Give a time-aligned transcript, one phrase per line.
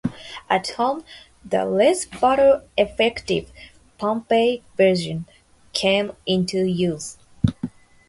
[0.49, 1.03] At home,
[1.45, 3.51] the less battle-effective
[3.99, 5.27] Pompeii version
[5.73, 7.19] came into use.